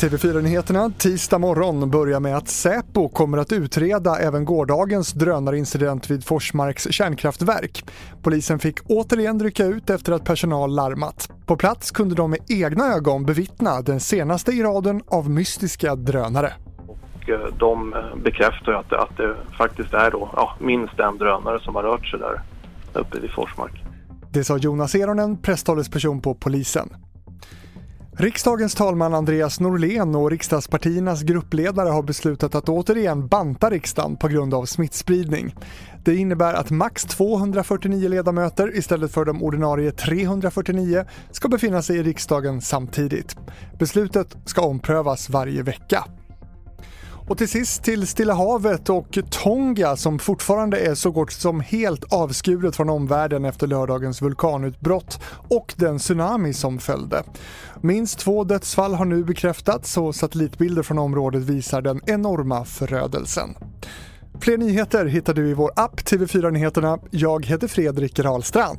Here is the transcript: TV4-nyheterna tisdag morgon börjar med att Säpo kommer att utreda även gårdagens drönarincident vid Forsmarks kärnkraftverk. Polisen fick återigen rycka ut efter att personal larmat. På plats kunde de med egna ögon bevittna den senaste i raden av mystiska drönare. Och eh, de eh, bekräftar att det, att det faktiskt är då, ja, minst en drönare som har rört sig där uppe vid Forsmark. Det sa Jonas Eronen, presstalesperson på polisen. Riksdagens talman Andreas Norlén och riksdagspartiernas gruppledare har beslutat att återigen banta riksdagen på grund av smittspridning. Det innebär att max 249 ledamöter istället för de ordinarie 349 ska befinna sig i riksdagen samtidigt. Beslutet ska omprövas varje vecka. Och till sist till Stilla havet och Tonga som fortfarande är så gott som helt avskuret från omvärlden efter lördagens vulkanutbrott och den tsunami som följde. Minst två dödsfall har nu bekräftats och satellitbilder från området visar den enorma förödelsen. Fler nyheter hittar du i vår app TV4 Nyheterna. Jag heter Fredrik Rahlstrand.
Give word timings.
TV4-nyheterna 0.00 0.92
tisdag 0.98 1.38
morgon 1.38 1.90
börjar 1.90 2.20
med 2.20 2.36
att 2.36 2.48
Säpo 2.48 3.08
kommer 3.08 3.38
att 3.38 3.52
utreda 3.52 4.18
även 4.18 4.44
gårdagens 4.44 5.12
drönarincident 5.12 6.10
vid 6.10 6.24
Forsmarks 6.24 6.92
kärnkraftverk. 6.92 7.84
Polisen 8.22 8.58
fick 8.58 8.78
återigen 8.86 9.40
rycka 9.42 9.64
ut 9.64 9.90
efter 9.90 10.12
att 10.12 10.24
personal 10.24 10.74
larmat. 10.74 11.32
På 11.46 11.56
plats 11.56 11.90
kunde 11.90 12.14
de 12.14 12.30
med 12.30 12.40
egna 12.48 12.84
ögon 12.94 13.26
bevittna 13.26 13.82
den 13.82 14.00
senaste 14.00 14.52
i 14.52 14.62
raden 14.62 15.02
av 15.06 15.30
mystiska 15.30 15.96
drönare. 15.96 16.52
Och 16.86 17.30
eh, 17.30 17.40
de 17.58 17.94
eh, 17.94 18.16
bekräftar 18.22 18.72
att 18.72 18.90
det, 18.90 19.00
att 19.00 19.16
det 19.16 19.36
faktiskt 19.58 19.94
är 19.94 20.10
då, 20.10 20.30
ja, 20.36 20.56
minst 20.60 21.00
en 21.00 21.18
drönare 21.18 21.60
som 21.60 21.74
har 21.74 21.82
rört 21.82 22.06
sig 22.06 22.18
där 22.18 22.42
uppe 22.94 23.20
vid 23.20 23.30
Forsmark. 23.30 23.89
Det 24.32 24.44
sa 24.44 24.56
Jonas 24.56 24.94
Eronen, 24.94 25.36
presstalesperson 25.36 26.20
på 26.20 26.34
polisen. 26.34 26.88
Riksdagens 28.12 28.74
talman 28.74 29.14
Andreas 29.14 29.60
Norlén 29.60 30.14
och 30.14 30.30
riksdagspartiernas 30.30 31.22
gruppledare 31.22 31.88
har 31.88 32.02
beslutat 32.02 32.54
att 32.54 32.68
återigen 32.68 33.26
banta 33.26 33.70
riksdagen 33.70 34.16
på 34.16 34.28
grund 34.28 34.54
av 34.54 34.64
smittspridning. 34.64 35.54
Det 36.04 36.16
innebär 36.16 36.54
att 36.54 36.70
max 36.70 37.04
249 37.04 38.08
ledamöter 38.08 38.76
istället 38.76 39.12
för 39.12 39.24
de 39.24 39.42
ordinarie 39.42 39.92
349 39.92 41.04
ska 41.30 41.48
befinna 41.48 41.82
sig 41.82 41.96
i 41.96 42.02
riksdagen 42.02 42.60
samtidigt. 42.60 43.36
Beslutet 43.78 44.36
ska 44.44 44.62
omprövas 44.62 45.30
varje 45.30 45.62
vecka. 45.62 46.04
Och 47.30 47.38
till 47.38 47.48
sist 47.48 47.82
till 47.82 48.06
Stilla 48.06 48.34
havet 48.34 48.88
och 48.90 49.18
Tonga 49.30 49.96
som 49.96 50.18
fortfarande 50.18 50.78
är 50.78 50.94
så 50.94 51.10
gott 51.10 51.32
som 51.32 51.60
helt 51.60 52.12
avskuret 52.12 52.76
från 52.76 52.90
omvärlden 52.90 53.44
efter 53.44 53.66
lördagens 53.66 54.22
vulkanutbrott 54.22 55.20
och 55.48 55.74
den 55.76 55.98
tsunami 55.98 56.54
som 56.54 56.78
följde. 56.78 57.22
Minst 57.80 58.18
två 58.18 58.44
dödsfall 58.44 58.94
har 58.94 59.04
nu 59.04 59.24
bekräftats 59.24 59.96
och 59.96 60.14
satellitbilder 60.14 60.82
från 60.82 60.98
området 60.98 61.42
visar 61.42 61.82
den 61.82 62.00
enorma 62.06 62.64
förödelsen. 62.64 63.54
Fler 64.40 64.58
nyheter 64.58 65.06
hittar 65.06 65.34
du 65.34 65.48
i 65.48 65.54
vår 65.54 65.72
app 65.76 66.00
TV4 66.00 66.50
Nyheterna. 66.50 66.98
Jag 67.10 67.46
heter 67.46 67.68
Fredrik 67.68 68.18
Rahlstrand. 68.18 68.78